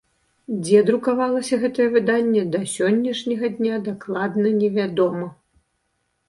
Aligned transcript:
Дзе 0.61 0.79
друкавалася 0.87 1.59
гэтае 1.63 1.85
выданне, 1.95 2.41
да 2.55 2.61
сённяшняга 2.71 3.47
дня 3.59 3.75
дакладна 3.89 4.55
не 4.59 4.69
вядома. 4.81 5.27